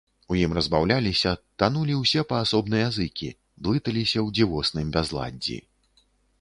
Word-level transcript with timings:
У 0.33 0.35
ім 0.43 0.53
разбаўляліся, 0.57 1.33
танулі 1.63 1.99
ўсе 1.99 2.23
паасобныя 2.33 2.87
зыкі, 2.97 3.29
блыталіся 3.67 4.15
ў 4.25 4.37
дзівосным 4.41 4.93
бязладдзі. 4.99 5.63